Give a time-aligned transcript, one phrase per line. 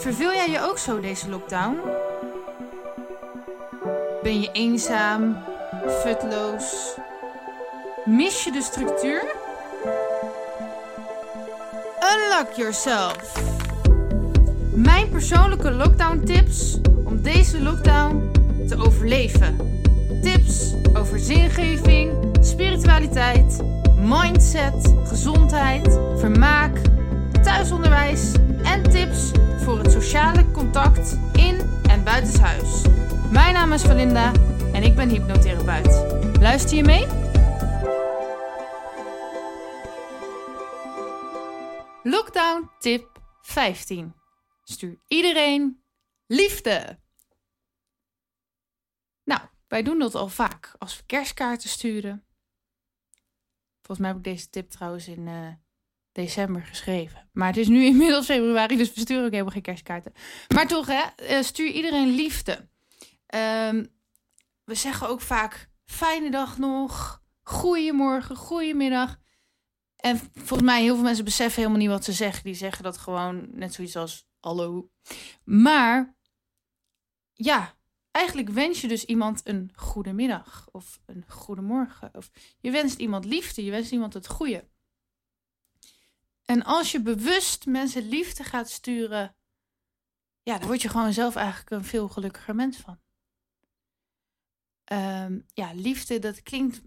[0.00, 1.78] Verveel jij je ook zo deze lockdown?
[4.22, 5.36] Ben je eenzaam,
[6.02, 6.94] futloos?
[8.04, 9.22] Mis je de structuur?
[12.12, 13.42] Unlock yourself.
[14.74, 18.30] Mijn persoonlijke lockdown tips om deze lockdown
[18.68, 19.56] te overleven.
[20.22, 23.62] Tips over zingeving, spiritualiteit,
[23.98, 26.76] mindset, gezondheid, vermaak,
[27.42, 28.32] thuisonderwijs
[28.70, 29.30] en tips
[29.64, 32.82] voor het sociale contact in en buitenshuis.
[33.30, 34.32] Mijn naam is Valinda
[34.72, 35.94] en ik ben hypnotherapeut.
[36.40, 37.06] Luister je mee?
[42.02, 44.14] Lockdown tip 15.
[44.62, 45.82] Stuur iedereen
[46.26, 46.98] liefde.
[49.24, 52.24] Nou, wij doen dat al vaak als we kerstkaarten sturen.
[53.76, 55.52] Volgens mij heb ik deze tip trouwens in uh,
[56.12, 57.28] december geschreven.
[57.32, 60.12] Maar het is nu inmiddels februari, dus we sturen ook helemaal geen kerstkaarten.
[60.54, 62.68] Maar toch, hè, uh, stuur iedereen liefde.
[63.34, 63.88] Um,
[64.64, 69.18] we zeggen ook vaak fijne dag nog, goeiemorgen, goeiemiddag.
[69.96, 72.44] En volgens mij, heel veel mensen beseffen helemaal niet wat ze zeggen.
[72.44, 74.90] Die zeggen dat gewoon net zoiets als hallo.
[75.44, 76.16] Maar
[77.32, 77.74] ja,
[78.10, 82.10] eigenlijk wens je dus iemand een goede middag of een goede morgen.
[82.12, 82.30] Of
[82.60, 84.68] je wenst iemand liefde, je wenst iemand het goede.
[86.50, 89.36] En als je bewust mensen liefde gaat sturen,
[90.42, 93.00] ja, dan word je gewoon zelf eigenlijk een veel gelukkiger mens van.
[94.92, 96.82] Um, ja, liefde, dat klinkt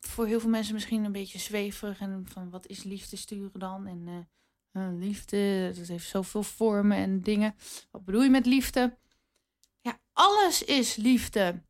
[0.00, 2.00] voor heel veel mensen misschien een beetje zweverig.
[2.00, 3.86] En van wat is liefde sturen dan?
[3.86, 4.28] En
[4.72, 7.54] uh, liefde, dat heeft zoveel vormen en dingen.
[7.90, 8.98] Wat bedoel je met liefde?
[9.80, 11.62] Ja, alles is liefde.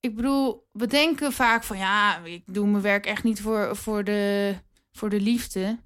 [0.00, 4.04] Ik bedoel, we denken vaak van ja, ik doe mijn werk echt niet voor, voor,
[4.04, 4.56] de,
[4.92, 5.78] voor de liefde.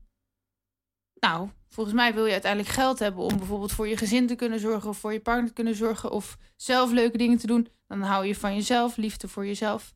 [1.15, 4.61] Nou, volgens mij wil je uiteindelijk geld hebben om bijvoorbeeld voor je gezin te kunnen
[4.61, 7.69] zorgen of voor je partner te kunnen zorgen of zelf leuke dingen te doen.
[7.87, 9.95] Dan hou je van jezelf, liefde voor jezelf.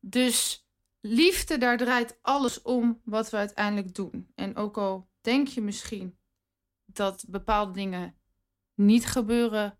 [0.00, 0.66] Dus
[1.00, 4.30] liefde, daar draait alles om wat we uiteindelijk doen.
[4.34, 6.18] En ook al denk je misschien
[6.84, 8.16] dat bepaalde dingen
[8.74, 9.78] niet gebeuren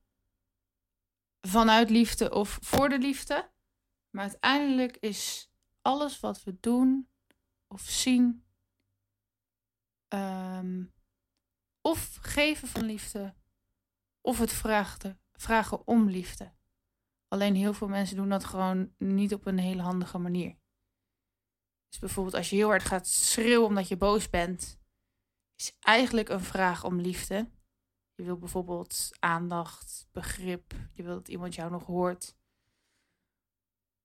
[1.40, 3.50] vanuit liefde of voor de liefde,
[4.10, 5.50] maar uiteindelijk is
[5.82, 7.08] alles wat we doen
[7.72, 8.44] of zien,
[10.14, 10.92] um,
[11.80, 13.34] of geven van liefde,
[14.20, 16.54] of het vragen, vragen om liefde.
[17.28, 20.56] Alleen heel veel mensen doen dat gewoon niet op een hele handige manier.
[21.88, 24.80] Dus bijvoorbeeld als je heel hard gaat schreeuwen omdat je boos bent,
[25.56, 27.50] is eigenlijk een vraag om liefde.
[28.14, 32.36] Je wilt bijvoorbeeld aandacht, begrip, je wilt dat iemand jou nog hoort.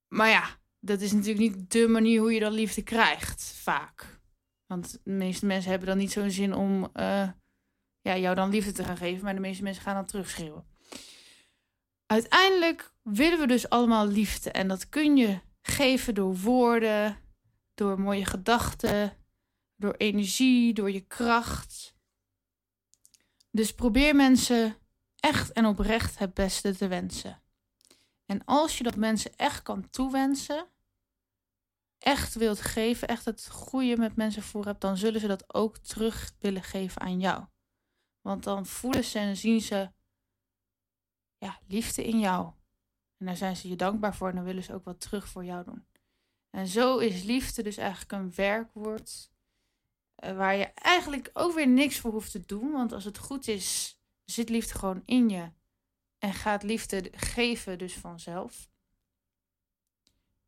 [0.07, 4.19] Maar ja, dat is natuurlijk niet de manier hoe je dan liefde krijgt, vaak.
[4.65, 7.29] Want de meeste mensen hebben dan niet zo'n zin om uh,
[8.01, 10.66] ja, jou dan liefde te gaan geven, maar de meeste mensen gaan dan terugschreeuwen.
[12.05, 14.51] Uiteindelijk willen we dus allemaal liefde.
[14.51, 17.17] En dat kun je geven door woorden,
[17.73, 19.17] door mooie gedachten,
[19.75, 21.95] door energie, door je kracht.
[23.51, 24.77] Dus probeer mensen
[25.16, 27.41] echt en oprecht het beste te wensen.
[28.31, 30.69] En als je dat mensen echt kan toewensen,
[31.97, 35.77] echt wilt geven, echt het goede met mensen voor hebt, dan zullen ze dat ook
[35.77, 37.45] terug willen geven aan jou.
[38.21, 39.91] Want dan voelen ze en zien ze
[41.37, 42.53] ja, liefde in jou.
[43.17, 45.45] En daar zijn ze je dankbaar voor en dan willen ze ook wat terug voor
[45.45, 45.87] jou doen.
[46.49, 49.31] En zo is liefde dus eigenlijk een werkwoord
[50.16, 52.71] eh, waar je eigenlijk ook weer niks voor hoeft te doen.
[52.71, 55.51] Want als het goed is, zit liefde gewoon in je.
[56.17, 58.69] En gaat liefde geven dus vanzelf.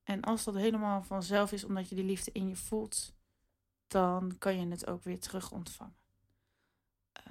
[0.04, 3.14] En als dat helemaal vanzelf is, omdat je die liefde in je voelt,
[3.88, 5.98] dan kan je het ook weer terug ontvangen.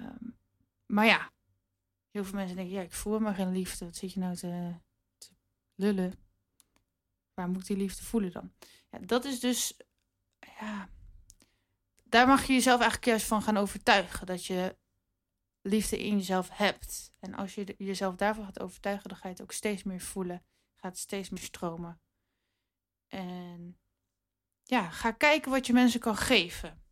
[0.01, 0.37] Um,
[0.85, 1.31] maar ja,
[2.11, 3.85] heel veel mensen denken, ja, ik voel maar geen liefde.
[3.85, 4.73] Wat zit je nou te,
[5.17, 5.29] te
[5.75, 6.13] lullen?
[7.33, 8.53] Waar moet die liefde voelen dan?
[8.89, 9.77] Ja, dat is dus,
[10.59, 10.89] ja,
[12.03, 14.25] daar mag je jezelf eigenlijk juist van gaan overtuigen.
[14.25, 14.77] Dat je
[15.61, 17.13] liefde in jezelf hebt.
[17.19, 20.45] En als je jezelf daarvan gaat overtuigen, dan ga je het ook steeds meer voelen.
[20.75, 22.01] Gaat steeds meer stromen.
[23.07, 23.79] En
[24.63, 26.83] ja, ga kijken wat je mensen kan geven.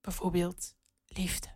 [0.00, 0.76] Bijvoorbeeld
[1.06, 1.48] liefde.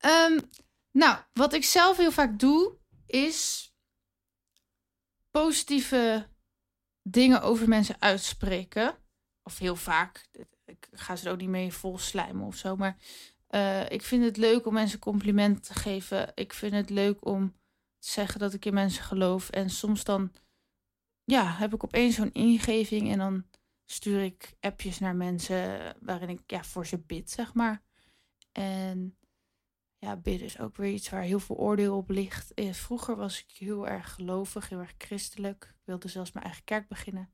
[0.00, 0.50] Um,
[0.90, 3.72] nou, wat ik zelf heel vaak doe, is
[5.30, 6.28] positieve
[7.02, 8.98] dingen over mensen uitspreken.
[9.42, 10.28] Of heel vaak.
[10.64, 12.76] Ik ga ze er ook niet mee vol slijmen of zo.
[12.76, 12.96] Maar
[13.54, 16.32] uh, ik vind het leuk om mensen complimenten te geven.
[16.34, 17.52] Ik vind het leuk om
[17.98, 19.50] te zeggen dat ik in mensen geloof.
[19.50, 20.32] En soms dan
[21.24, 23.10] ja, heb ik opeens zo'n ingeving.
[23.12, 23.44] En dan
[23.84, 27.82] stuur ik appjes naar mensen waarin ik ja, voor ze bid, zeg maar.
[28.52, 29.18] En
[29.98, 32.54] ja, bidden is ook weer iets waar heel veel oordeel op ligt.
[32.54, 35.64] Eh, vroeger was ik heel erg gelovig, heel erg christelijk.
[35.64, 37.32] Ik wilde zelfs mijn eigen kerk beginnen.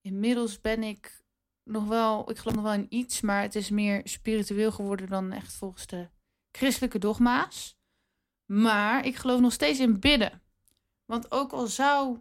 [0.00, 1.23] Inmiddels ben ik
[1.64, 5.32] nog wel, ik geloof nog wel in iets, maar het is meer spiritueel geworden dan
[5.32, 6.08] echt volgens de
[6.50, 7.78] christelijke dogma's.
[8.44, 10.42] Maar ik geloof nog steeds in bidden.
[11.04, 12.20] Want ook al zou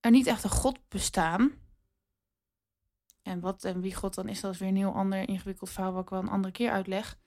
[0.00, 1.52] er niet echt een God bestaan.
[3.22, 5.92] En wat en wie God dan is, dat is weer een heel ander ingewikkeld verhaal,
[5.92, 7.18] wat ik wel een andere keer uitleg.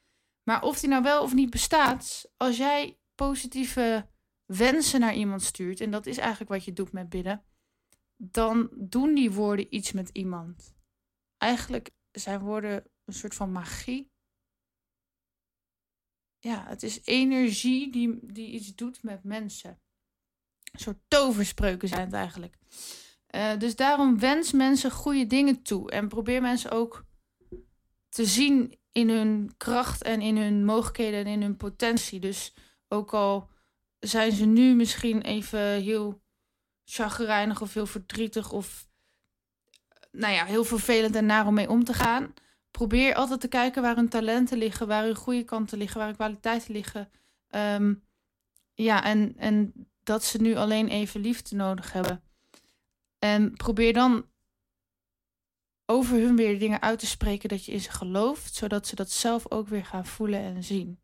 [0.44, 4.08] Maar of die nou wel of niet bestaat, als jij positieve
[4.46, 7.44] wensen naar iemand stuurt, en dat is eigenlijk wat je doet met bidden,
[8.18, 10.74] dan doen die woorden iets met iemand.
[11.42, 14.12] Eigenlijk zijn woorden een soort van magie.
[16.40, 19.82] Ja, het is energie die, die iets doet met mensen.
[20.72, 22.58] Een soort toverspreuken zijn het eigenlijk.
[23.36, 25.92] Uh, dus daarom wens mensen goede dingen toe.
[25.92, 27.06] En probeer mensen ook
[28.10, 32.20] te zien in hun kracht en in hun mogelijkheden en in hun potentie.
[32.20, 32.54] Dus
[32.88, 33.50] ook al
[34.00, 36.24] zijn ze nu misschien even heel
[36.84, 38.90] chagrijnig of heel verdrietig of
[40.12, 42.34] nou ja, heel vervelend en naar om mee om te gaan.
[42.72, 46.16] Probeer altijd te kijken waar hun talenten liggen, waar hun goede kanten liggen, waar hun
[46.16, 47.10] kwaliteiten liggen.
[47.50, 48.04] Um,
[48.74, 49.74] ja, en, en
[50.04, 52.24] dat ze nu alleen even liefde nodig hebben.
[53.20, 54.26] En probeer dan
[55.86, 59.12] over hun weer dingen uit te spreken dat je in ze gelooft, zodat ze dat
[59.12, 61.00] zelf ook weer gaan voelen en zien.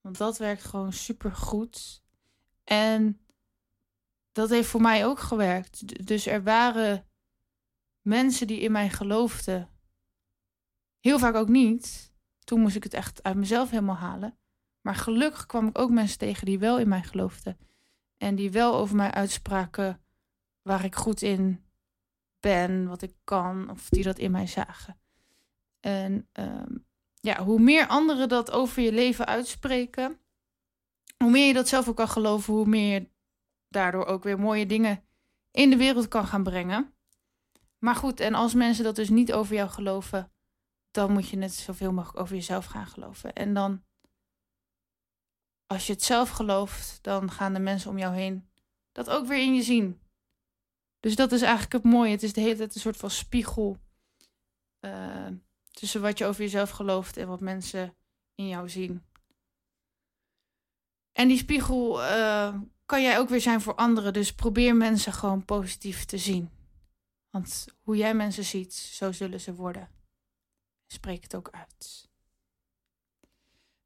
[0.00, 2.02] Want dat werkt gewoon super goed.
[2.64, 3.20] En
[4.32, 6.06] dat heeft voor mij ook gewerkt.
[6.06, 7.07] Dus er waren
[8.08, 9.68] mensen die in mij geloofden.
[11.00, 12.12] Heel vaak ook niet.
[12.44, 14.38] Toen moest ik het echt uit mezelf helemaal halen.
[14.80, 17.58] Maar gelukkig kwam ik ook mensen tegen die wel in mij geloofden.
[18.16, 20.02] En die wel over mij uitspraken
[20.62, 21.64] waar ik goed in
[22.40, 25.00] ben, wat ik kan, of die dat in mij zagen.
[25.80, 26.76] En ehm,
[27.14, 30.20] ja, hoe meer anderen dat over je leven uitspreken,
[31.16, 33.10] hoe meer je dat zelf ook kan geloven, hoe meer je
[33.68, 35.04] daardoor ook weer mooie dingen
[35.50, 36.97] in de wereld kan gaan brengen.
[37.78, 40.32] Maar goed, en als mensen dat dus niet over jou geloven,
[40.90, 43.32] dan moet je net zoveel mogelijk over jezelf gaan geloven.
[43.32, 43.84] En dan,
[45.66, 48.48] als je het zelf gelooft, dan gaan de mensen om jou heen
[48.92, 50.00] dat ook weer in je zien.
[51.00, 52.10] Dus dat is eigenlijk het mooie.
[52.10, 53.78] Het is de hele tijd een soort van spiegel
[54.80, 55.26] uh,
[55.70, 57.96] tussen wat je over jezelf gelooft en wat mensen
[58.34, 59.06] in jou zien.
[61.12, 62.54] En die spiegel uh,
[62.86, 64.12] kan jij ook weer zijn voor anderen.
[64.12, 66.57] Dus probeer mensen gewoon positief te zien.
[67.38, 69.90] Want hoe jij mensen ziet, zo zullen ze worden.
[70.86, 72.08] Spreek het ook uit.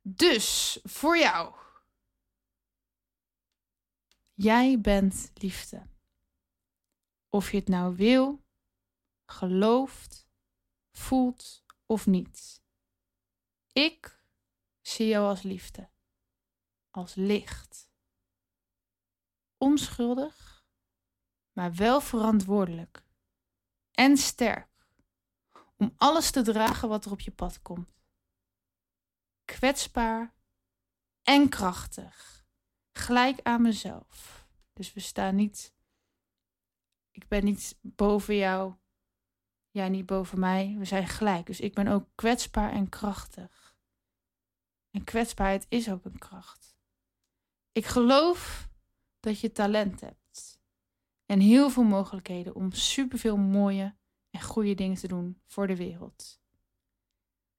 [0.02, 1.54] Dus voor jou.
[4.34, 5.86] Jij bent liefde.
[7.28, 8.44] Of je het nou wil,
[9.26, 10.28] gelooft,
[10.92, 12.62] voelt of niet.
[13.72, 14.24] Ik
[14.80, 15.90] zie jou als liefde,
[16.90, 17.90] als licht.
[19.58, 20.64] Onschuldig,
[21.52, 23.10] maar wel verantwoordelijk
[23.92, 24.70] en sterk
[25.76, 27.90] om alles te dragen wat er op je pad komt.
[29.44, 30.34] Kwetsbaar
[31.22, 32.46] en krachtig,
[32.92, 34.46] gelijk aan mezelf.
[34.72, 35.74] Dus we staan niet,
[37.10, 38.74] ik ben niet boven jou,
[39.72, 40.74] jij niet boven mij.
[40.78, 41.46] We zijn gelijk.
[41.46, 43.76] Dus ik ben ook kwetsbaar en krachtig.
[44.90, 46.76] En kwetsbaarheid is ook een kracht.
[47.72, 48.68] Ik geloof
[49.20, 50.21] dat je talent hebt
[51.26, 53.96] en heel veel mogelijkheden om superveel mooie
[54.30, 56.40] en goede dingen te doen voor de wereld.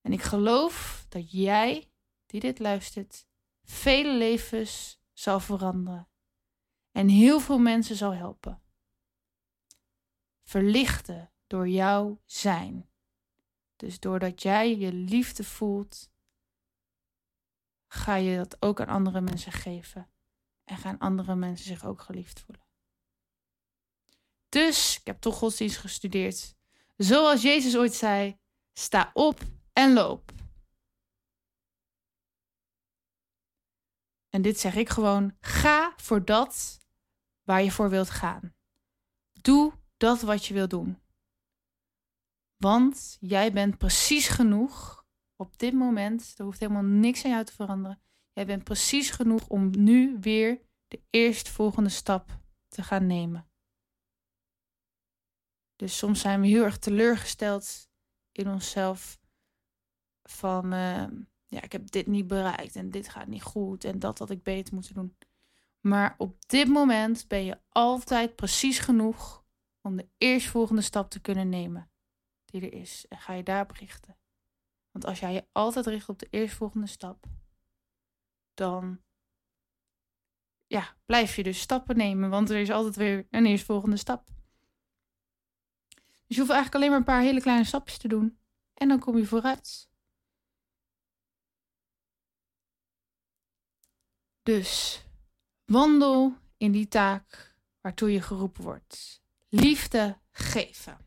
[0.01, 1.91] En ik geloof dat jij,
[2.25, 3.27] die dit luistert,
[3.63, 6.07] vele levens zal veranderen
[6.91, 8.61] en heel veel mensen zal helpen.
[10.43, 12.89] Verlichten door jouw zijn.
[13.75, 16.11] Dus doordat jij je liefde voelt,
[17.87, 20.11] ga je dat ook aan andere mensen geven.
[20.63, 22.62] En gaan andere mensen zich ook geliefd voelen.
[24.53, 26.55] Dus ik heb toch godsdienst gestudeerd.
[26.97, 28.39] Zoals Jezus ooit zei:
[28.73, 29.41] sta op
[29.73, 30.31] en loop.
[34.29, 36.79] En dit zeg ik gewoon: ga voor dat
[37.43, 38.55] waar je voor wilt gaan.
[39.41, 41.01] Doe dat wat je wilt doen.
[42.57, 45.05] Want jij bent precies genoeg
[45.35, 46.33] op dit moment.
[46.37, 48.01] Er hoeft helemaal niks aan jou te veranderen.
[48.33, 53.51] Jij bent precies genoeg om nu weer de eerstvolgende stap te gaan nemen.
[55.83, 57.89] Dus soms zijn we heel erg teleurgesteld
[58.31, 59.19] in onszelf.
[60.23, 61.07] Van uh,
[61.45, 64.43] ja, ik heb dit niet bereikt en dit gaat niet goed en dat had ik
[64.43, 65.17] beter moeten doen.
[65.79, 69.45] Maar op dit moment ben je altijd precies genoeg
[69.81, 71.91] om de eerstvolgende stap te kunnen nemen
[72.45, 73.05] die er is.
[73.09, 74.17] En ga je daarop richten.
[74.91, 77.25] Want als jij je altijd richt op de eerstvolgende stap,
[78.53, 79.01] dan
[80.65, 82.29] ja, blijf je dus stappen nemen.
[82.29, 84.31] Want er is altijd weer een eerstvolgende stap.
[86.33, 88.37] Dus je hoeft eigenlijk alleen maar een paar hele kleine stapjes te doen.
[88.73, 89.89] En dan kom je vooruit.
[94.43, 95.01] Dus
[95.65, 99.21] wandel in die taak waartoe je geroepen wordt.
[99.49, 100.97] Liefde geven.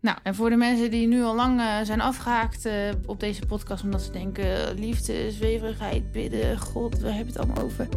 [0.00, 3.46] Nou, en voor de mensen die nu al lang uh, zijn afgehaakt uh, op deze
[3.46, 7.88] podcast, omdat ze denken: liefde, zweverigheid, bidden, God, we hebben het allemaal over.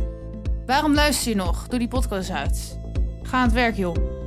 [0.66, 1.68] Waarom luister je nog?
[1.68, 2.80] Doe die podcast uit.
[3.24, 4.21] Ga aan het werk, joh.